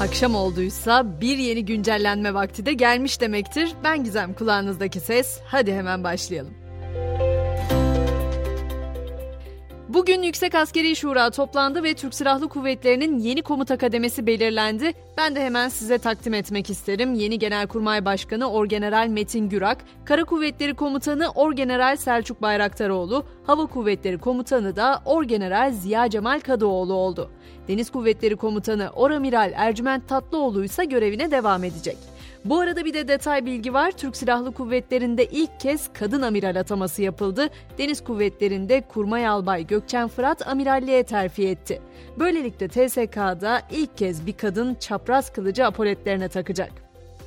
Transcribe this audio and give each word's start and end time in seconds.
Akşam 0.00 0.34
olduysa 0.34 1.20
bir 1.20 1.38
yeni 1.38 1.64
güncellenme 1.64 2.34
vakti 2.34 2.66
de 2.66 2.72
gelmiş 2.72 3.20
demektir. 3.20 3.72
Ben 3.84 4.04
Gizem 4.04 4.34
kulağınızdaki 4.34 5.00
ses. 5.00 5.40
Hadi 5.46 5.72
hemen 5.72 6.04
başlayalım. 6.04 6.63
Bugün 9.94 10.22
Yüksek 10.22 10.54
Askeri 10.54 10.96
Şura 10.96 11.30
toplandı 11.30 11.82
ve 11.82 11.94
Türk 11.94 12.14
Silahlı 12.14 12.48
Kuvvetleri'nin 12.48 13.18
yeni 13.18 13.42
komuta 13.42 13.78
kademesi 13.78 14.26
belirlendi. 14.26 14.92
Ben 15.16 15.36
de 15.36 15.44
hemen 15.44 15.68
size 15.68 15.98
takdim 15.98 16.34
etmek 16.34 16.70
isterim. 16.70 17.14
Yeni 17.14 17.38
Genelkurmay 17.38 18.04
Başkanı 18.04 18.50
Orgeneral 18.50 19.08
Metin 19.08 19.48
Gürak, 19.48 19.78
Kara 20.04 20.24
Kuvvetleri 20.24 20.74
Komutanı 20.74 21.30
Orgeneral 21.30 21.96
Selçuk 21.96 22.42
Bayraktaroğlu, 22.42 23.24
Hava 23.46 23.66
Kuvvetleri 23.66 24.18
Komutanı 24.18 24.76
da 24.76 25.02
Orgeneral 25.04 25.72
Ziya 25.72 26.10
Cemal 26.10 26.40
Kadıoğlu 26.40 26.94
oldu. 26.94 27.30
Deniz 27.68 27.90
Kuvvetleri 27.90 28.36
Komutanı 28.36 28.90
Oramiral 28.94 29.52
Ercüment 29.54 30.08
Tatlıoğlu 30.08 30.64
ise 30.64 30.84
görevine 30.84 31.30
devam 31.30 31.64
edecek. 31.64 31.96
Bu 32.44 32.60
arada 32.60 32.84
bir 32.84 32.94
de 32.94 33.08
detay 33.08 33.46
bilgi 33.46 33.74
var. 33.74 33.90
Türk 33.90 34.16
Silahlı 34.16 34.54
Kuvvetleri'nde 34.54 35.24
ilk 35.26 35.60
kez 35.60 35.92
kadın 35.92 36.22
amiral 36.22 36.56
ataması 36.56 37.02
yapıldı. 37.02 37.48
Deniz 37.78 38.04
Kuvvetleri'nde 38.04 38.80
Kurmay 38.88 39.28
Albay 39.28 39.66
Gökçen 39.66 40.08
Fırat 40.08 40.48
amiralliğe 40.48 41.02
terfi 41.02 41.48
etti. 41.48 41.82
Böylelikle 42.18 42.68
TSK'da 42.68 43.62
ilk 43.70 43.96
kez 43.96 44.26
bir 44.26 44.32
kadın 44.32 44.74
çapraz 44.74 45.32
kılıcı 45.32 45.66
apoletlerine 45.66 46.28
takacak. 46.28 46.83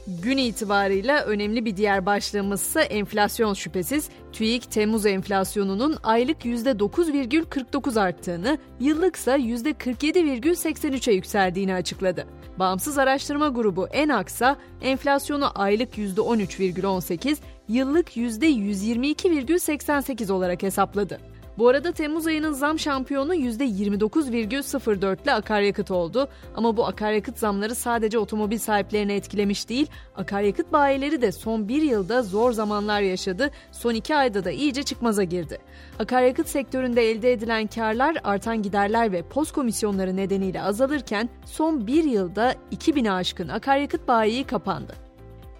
Gün 0.07 0.37
itibarıyla 0.37 1.23
önemli 1.23 1.65
bir 1.65 1.77
diğer 1.77 2.05
başlığımız 2.05 2.61
ise 2.61 2.81
enflasyon 2.81 3.53
şüphesiz. 3.53 4.09
TÜİK 4.33 4.71
Temmuz 4.71 5.05
enflasyonunun 5.05 5.97
aylık 6.03 6.45
%9,49 6.45 7.99
arttığını, 7.99 8.57
yıllıksa 8.79 9.37
%47,83'e 9.37 11.13
yükseldiğini 11.13 11.73
açıkladı. 11.73 12.27
Bağımsız 12.59 12.97
araştırma 12.97 13.47
grubu 13.47 13.87
ENAKS'a 13.87 14.57
enflasyonu 14.81 15.51
aylık 15.55 15.97
%13,18, 15.97 17.37
yıllık 17.67 18.17
%122,88 18.17 20.31
olarak 20.31 20.63
hesapladı. 20.63 21.19
Bu 21.57 21.67
arada 21.67 21.91
Temmuz 21.91 22.27
ayının 22.27 22.51
zam 22.51 22.79
şampiyonu 22.79 23.35
%29,04 23.35 25.23
ile 25.23 25.33
akaryakıt 25.33 25.91
oldu. 25.91 26.27
Ama 26.55 26.77
bu 26.77 26.85
akaryakıt 26.85 27.37
zamları 27.37 27.75
sadece 27.75 28.19
otomobil 28.19 28.57
sahiplerini 28.57 29.13
etkilemiş 29.13 29.69
değil, 29.69 29.87
akaryakıt 30.15 30.71
bayileri 30.71 31.21
de 31.21 31.31
son 31.31 31.67
bir 31.67 31.81
yılda 31.81 32.23
zor 32.23 32.51
zamanlar 32.51 33.01
yaşadı, 33.01 33.51
son 33.71 33.93
iki 33.93 34.15
ayda 34.15 34.45
da 34.45 34.51
iyice 34.51 34.83
çıkmaza 34.83 35.23
girdi. 35.23 35.57
Akaryakıt 35.99 36.47
sektöründe 36.47 37.11
elde 37.11 37.33
edilen 37.33 37.67
karlar 37.67 38.17
artan 38.23 38.61
giderler 38.61 39.11
ve 39.11 39.21
post 39.21 39.51
komisyonları 39.51 40.15
nedeniyle 40.15 40.61
azalırken 40.61 41.29
son 41.45 41.87
bir 41.87 42.03
yılda 42.03 42.55
2000'e 42.71 43.11
aşkın 43.11 43.47
akaryakıt 43.47 44.07
bayiyi 44.07 44.43
kapandı. 44.43 45.06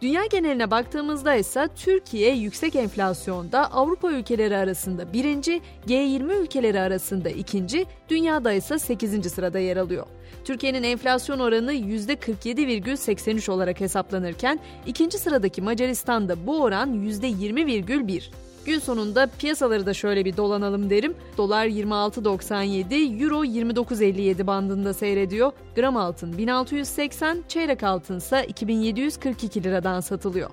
Dünya 0.01 0.25
geneline 0.25 0.71
baktığımızda 0.71 1.35
ise 1.35 1.67
Türkiye 1.75 2.35
yüksek 2.35 2.75
enflasyonda 2.75 3.71
Avrupa 3.71 4.11
ülkeleri 4.11 4.57
arasında 4.57 5.13
birinci, 5.13 5.61
G20 5.87 6.33
ülkeleri 6.33 6.79
arasında 6.79 7.29
ikinci, 7.29 7.85
dünyada 8.09 8.51
ise 8.51 8.79
8. 8.79 9.31
sırada 9.33 9.59
yer 9.59 9.77
alıyor. 9.77 10.05
Türkiye'nin 10.45 10.83
enflasyon 10.83 11.39
oranı 11.39 11.73
%47,83 11.73 13.51
olarak 13.51 13.79
hesaplanırken 13.79 14.59
ikinci 14.87 15.17
sıradaki 15.17 15.61
Macaristan'da 15.61 16.47
bu 16.47 16.61
oran 16.61 16.93
%20,1. 16.93 18.46
Gün 18.67 18.79
sonunda 18.79 19.27
piyasaları 19.39 19.85
da 19.85 19.93
şöyle 19.93 20.25
bir 20.25 20.37
dolanalım 20.37 20.89
derim. 20.89 21.15
Dolar 21.37 21.65
26.97, 21.65 23.23
Euro 23.23 23.45
29.57 23.45 24.47
bandında 24.47 24.93
seyrediyor. 24.93 25.51
Gram 25.75 25.97
altın 25.97 26.37
1680, 26.37 27.43
çeyrek 27.47 27.83
altın 27.83 28.17
ise 28.17 28.45
2742 28.47 29.63
liradan 29.63 29.99
satılıyor. 29.99 30.49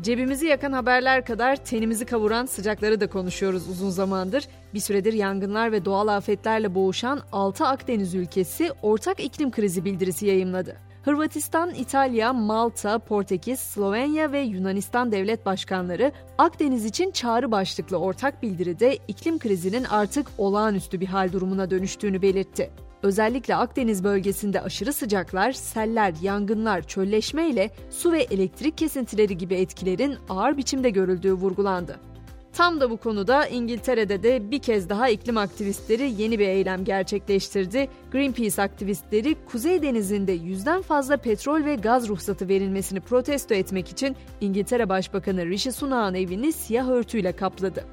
Cebimizi 0.00 0.46
yakan 0.46 0.72
haberler 0.72 1.24
kadar 1.24 1.56
tenimizi 1.56 2.04
kavuran 2.04 2.46
sıcakları 2.46 3.00
da 3.00 3.06
konuşuyoruz 3.06 3.68
uzun 3.68 3.90
zamandır. 3.90 4.44
Bir 4.74 4.80
süredir 4.80 5.12
yangınlar 5.12 5.72
ve 5.72 5.84
doğal 5.84 6.08
afetlerle 6.08 6.74
boğuşan 6.74 7.20
6 7.32 7.66
Akdeniz 7.66 8.14
ülkesi 8.14 8.70
ortak 8.82 9.20
iklim 9.20 9.50
krizi 9.50 9.84
bildirisi 9.84 10.26
yayımladı. 10.26 10.76
Hırvatistan, 11.02 11.74
İtalya, 11.74 12.32
Malta, 12.32 12.98
Portekiz, 12.98 13.60
Slovenya 13.60 14.32
ve 14.32 14.40
Yunanistan 14.40 15.12
devlet 15.12 15.46
başkanları 15.46 16.12
Akdeniz 16.38 16.84
için 16.84 17.10
çağrı 17.10 17.50
başlıklı 17.50 17.96
ortak 17.96 18.42
bildiride 18.42 18.98
iklim 19.08 19.38
krizinin 19.38 19.84
artık 19.84 20.26
olağanüstü 20.38 21.00
bir 21.00 21.06
hal 21.06 21.32
durumuna 21.32 21.70
dönüştüğünü 21.70 22.22
belirtti. 22.22 22.70
Özellikle 23.02 23.56
Akdeniz 23.56 24.04
bölgesinde 24.04 24.60
aşırı 24.60 24.92
sıcaklar, 24.92 25.52
seller, 25.52 26.14
yangınlar, 26.22 26.82
çölleşme 26.82 27.48
ile 27.48 27.70
su 27.90 28.12
ve 28.12 28.22
elektrik 28.22 28.78
kesintileri 28.78 29.38
gibi 29.38 29.54
etkilerin 29.54 30.16
ağır 30.28 30.56
biçimde 30.56 30.90
görüldüğü 30.90 31.32
vurgulandı. 31.32 32.11
Tam 32.52 32.80
da 32.80 32.90
bu 32.90 32.96
konuda 32.96 33.46
İngiltere'de 33.46 34.22
de 34.22 34.50
bir 34.50 34.58
kez 34.58 34.88
daha 34.88 35.08
iklim 35.08 35.36
aktivistleri 35.36 36.22
yeni 36.22 36.38
bir 36.38 36.48
eylem 36.48 36.84
gerçekleştirdi. 36.84 37.88
Greenpeace 38.12 38.62
aktivistleri 38.62 39.36
Kuzey 39.52 39.82
Denizi'nde 39.82 40.32
yüzden 40.32 40.82
fazla 40.82 41.16
petrol 41.16 41.64
ve 41.64 41.74
gaz 41.74 42.08
ruhsatı 42.08 42.48
verilmesini 42.48 43.00
protesto 43.00 43.54
etmek 43.54 43.88
için 43.88 44.16
İngiltere 44.40 44.88
Başbakanı 44.88 45.46
Rishi 45.46 45.72
Sunak'ın 45.72 46.14
evini 46.14 46.52
siyah 46.52 46.88
örtüyle 46.88 47.32
kapladı. 47.32 47.84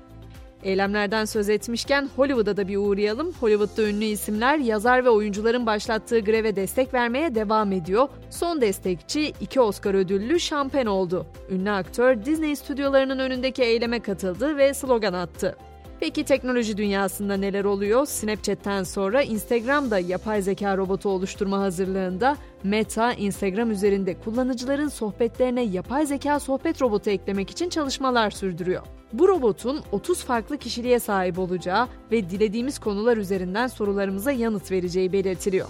Eylemlerden 0.64 1.26
söz 1.26 1.50
etmişken 1.50 2.10
Hollywood'a 2.16 2.58
da 2.58 2.68
bir 2.68 2.78
uğrayalım. 2.78 3.34
Hollywood'da 3.40 3.90
ünlü 3.90 4.06
isimler 4.06 4.58
yazar 4.58 5.06
ve 5.06 5.10
oyuncuların 5.10 5.66
başlattığı 5.66 6.20
greve 6.20 6.56
destek 6.56 6.94
vermeye 6.94 7.36
devam 7.36 7.72
ediyor. 7.72 8.08
Son 8.30 8.62
destekçi 8.62 9.34
iki 9.42 9.62
Oscar 9.62 9.94
ödüllü 9.94 10.40
Şampen 10.40 10.86
oldu. 10.86 11.26
Ünlü 11.50 11.72
aktör 11.72 12.26
Disney 12.26 12.56
stüdyolarının 12.56 13.20
önündeki 13.20 13.64
eyleme 13.64 14.00
katıldı 14.00 14.58
ve 14.58 14.74
slogan 14.74 15.14
attı. 15.14 15.56
Peki 16.00 16.24
teknoloji 16.24 16.78
dünyasında 16.78 17.38
neler 17.38 17.66
oluyor? 17.66 18.06
Snapchat'ten 18.06 18.84
sonra 18.84 19.22
Instagram'da 19.22 20.00
yapay 20.00 20.42
zeka 20.42 20.78
robotu 20.78 21.10
oluşturma 21.10 21.60
hazırlığında 21.60 22.38
Meta, 22.64 23.14
Instagram 23.14 23.72
üzerinde 23.72 24.20
kullanıcıların 24.20 24.88
sohbetlerine 24.88 25.64
yapay 25.64 26.06
zeka 26.06 26.40
sohbet 26.40 26.82
robotu 26.82 27.10
eklemek 27.10 27.50
için 27.50 27.70
çalışmalar 27.70 28.32
sürdürüyor. 28.32 28.84
Bu 29.14 29.28
robotun 29.28 29.82
30 29.92 30.24
farklı 30.24 30.58
kişiliğe 30.58 31.00
sahip 31.00 31.40
olacağı 31.40 31.88
ve 32.12 32.30
dilediğimiz 32.30 32.80
konular 32.80 33.18
üzerinden 33.18 33.68
sorularımıza 33.68 34.32
yanıt 34.32 34.72
vereceği 34.72 35.14
belirtiliyor. 35.14 35.68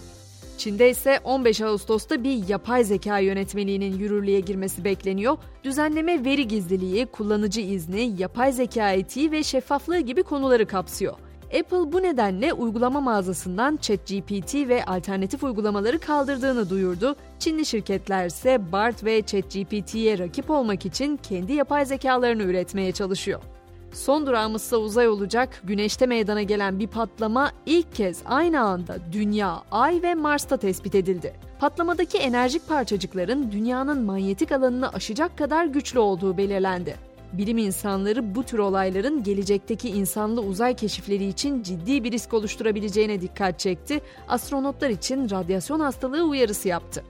Çin'de 0.59 0.90
ise 0.90 1.20
15 1.24 1.62
Ağustos'ta 1.62 2.24
bir 2.24 2.47
yapay 2.47 2.84
zeka 2.84 3.20
yönetmeliğinin 3.20 4.00
yürürlüğe 4.00 4.40
girmesi 4.40 4.84
bekleniyor. 4.84 5.38
Düzenleme 5.64 6.25
veri 6.25 6.47
gizliliği, 6.47 7.06
kullanıcı 7.06 7.62
izni, 7.62 8.14
yapay 8.18 8.52
zeka 8.52 8.92
etiği 8.92 9.31
ve 9.31 9.44
şeffaflığı 9.44 10.00
gibi 10.00 10.24
konuları 10.24 10.66
kapsıyor. 10.66 11.14
Apple 11.59 11.92
bu 11.92 12.03
nedenle 12.03 12.53
uygulama 12.53 13.02
mağazasından 13.02 13.78
ChatGPT 13.81 14.56
ve 14.56 14.86
alternatif 14.86 15.44
uygulamaları 15.44 16.00
kaldırdığını 16.00 16.70
duyurdu. 16.70 17.16
Çinli 17.40 17.66
şirketler 17.66 18.28
ise 18.28 18.72
BART 18.72 19.03
ve 19.03 19.22
ChatGPT'ye 19.22 20.18
rakip 20.18 20.50
olmak 20.50 20.86
için 20.86 21.18
kendi 21.18 21.53
yapay 21.53 21.86
zekalarını 21.86 22.44
üretmeye 22.44 22.91
çalışıyor. 22.91 23.41
Son 23.94 24.28
durağımızsa 24.28 24.78
uzay 24.78 25.08
olacak. 25.08 25.62
Güneşte 25.64 26.06
meydana 26.06 26.42
gelen 26.42 26.80
bir 26.80 26.88
patlama 26.88 27.52
ilk 27.66 27.96
kez 27.96 28.22
aynı 28.26 28.62
anda 28.62 28.98
Dünya, 29.12 29.64
Ay 29.72 30.02
ve 30.04 30.16
Mars'ta 30.16 30.58
tespit 30.58 30.96
edildi. 30.96 31.34
Patlamadaki 31.60 32.18
enerjik 32.18 32.68
parçacıkların 32.68 33.52
dünyanın 33.52 34.02
manyetik 34.02 34.52
alanını 34.52 34.90
aşacak 34.90 35.38
kadar 35.38 35.66
güçlü 35.66 36.00
olduğu 36.00 36.38
belirlendi. 36.38 36.96
Bilim 37.34 37.58
insanları 37.58 38.36
bu 38.36 38.44
tür 38.44 38.60
olayların 38.60 39.24
gelecekteki 39.24 39.90
insanlı 39.90 40.42
uzay 40.42 40.76
keşifleri 40.76 41.26
için 41.26 41.64
ciddi 41.64 42.04
bir 42.04 42.12
risk 42.12 42.34
oluşturabileceğine 42.34 43.22
dikkat 43.22 43.60
çekti. 43.60 44.02
Astronotlar 44.28 44.90
için 44.90 45.30
radyasyon 45.30 45.80
hastalığı 45.80 46.24
uyarısı 46.24 46.68
yaptı. 46.68 47.03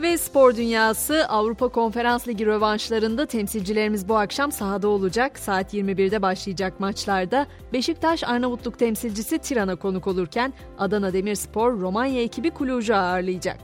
Ve 0.00 0.18
spor 0.18 0.56
dünyası 0.56 1.26
Avrupa 1.28 1.68
Konferans 1.68 2.28
Ligi 2.28 2.46
rövanşlarında 2.46 3.26
temsilcilerimiz 3.26 4.08
bu 4.08 4.16
akşam 4.16 4.52
sahada 4.52 4.88
olacak. 4.88 5.38
Saat 5.38 5.74
21'de 5.74 6.22
başlayacak 6.22 6.80
maçlarda 6.80 7.46
Beşiktaş 7.72 8.24
Arnavutluk 8.24 8.78
temsilcisi 8.78 9.38
Tiran'a 9.38 9.76
konuk 9.76 10.06
olurken 10.06 10.52
Adana 10.78 11.12
Demirspor 11.12 11.80
Romanya 11.80 12.22
ekibi 12.22 12.50
Kuluj'u 12.50 12.94
ağırlayacak. 12.94 13.58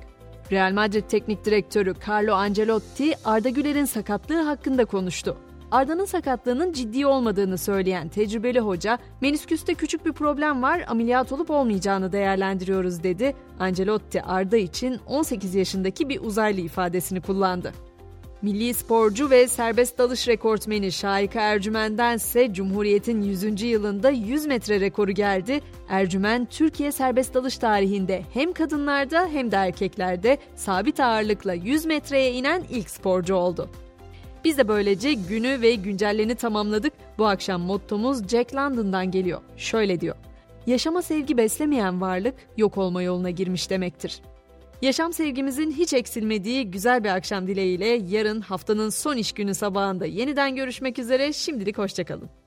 Real 0.52 0.72
Madrid 0.72 1.04
Teknik 1.08 1.44
Direktörü 1.44 1.94
Carlo 2.08 2.34
Ancelotti 2.34 3.12
Arda 3.24 3.48
Güler'in 3.48 3.84
sakatlığı 3.84 4.42
hakkında 4.42 4.84
konuştu. 4.84 5.36
Arda'nın 5.72 6.04
sakatlığının 6.04 6.72
ciddi 6.72 7.06
olmadığını 7.06 7.58
söyleyen 7.58 8.08
tecrübeli 8.08 8.60
hoca, 8.60 8.98
menisküste 9.20 9.74
küçük 9.74 10.06
bir 10.06 10.12
problem 10.12 10.62
var, 10.62 10.84
ameliyat 10.88 11.32
olup 11.32 11.50
olmayacağını 11.50 12.12
değerlendiriyoruz 12.12 13.02
dedi. 13.02 13.36
Ancelotti 13.58 14.22
Arda 14.22 14.56
için 14.56 15.00
18 15.06 15.54
yaşındaki 15.54 16.08
bir 16.08 16.20
uzaylı 16.20 16.60
ifadesini 16.60 17.20
kullandı. 17.20 17.72
Milli 18.42 18.74
sporcu 18.74 19.30
ve 19.30 19.48
serbest 19.48 19.98
dalış 19.98 20.28
rekortmeni 20.28 20.92
Şahika 20.92 21.40
Ercümen'den 21.40 22.16
ise 22.16 22.52
Cumhuriyet'in 22.52 23.22
100. 23.22 23.62
yılında 23.62 24.10
100 24.10 24.46
metre 24.46 24.80
rekoru 24.80 25.12
geldi. 25.12 25.60
Ercümen, 25.88 26.44
Türkiye 26.44 26.92
serbest 26.92 27.34
dalış 27.34 27.58
tarihinde 27.58 28.22
hem 28.34 28.52
kadınlarda 28.52 29.28
hem 29.32 29.50
de 29.50 29.56
erkeklerde 29.56 30.38
sabit 30.56 31.00
ağırlıkla 31.00 31.54
100 31.54 31.84
metreye 31.84 32.32
inen 32.32 32.62
ilk 32.70 32.90
sporcu 32.90 33.34
oldu. 33.34 33.70
Biz 34.44 34.58
de 34.58 34.68
böylece 34.68 35.12
günü 35.12 35.60
ve 35.60 35.74
güncelleni 35.74 36.34
tamamladık. 36.34 36.92
Bu 37.18 37.26
akşam 37.26 37.60
mottomuz 37.60 38.28
Jack 38.28 38.54
London'dan 38.54 39.10
geliyor. 39.10 39.40
Şöyle 39.56 40.00
diyor. 40.00 40.16
Yaşama 40.66 41.02
sevgi 41.02 41.36
beslemeyen 41.36 42.00
varlık 42.00 42.34
yok 42.56 42.78
olma 42.78 43.02
yoluna 43.02 43.30
girmiş 43.30 43.70
demektir. 43.70 44.20
Yaşam 44.82 45.12
sevgimizin 45.12 45.70
hiç 45.70 45.92
eksilmediği 45.92 46.70
güzel 46.70 47.04
bir 47.04 47.08
akşam 47.08 47.46
dileğiyle 47.46 47.86
yarın 47.86 48.40
haftanın 48.40 48.90
son 48.90 49.16
iş 49.16 49.32
günü 49.32 49.54
sabahında 49.54 50.06
yeniden 50.06 50.56
görüşmek 50.56 50.98
üzere. 50.98 51.32
Şimdilik 51.32 51.78
hoşçakalın. 51.78 52.41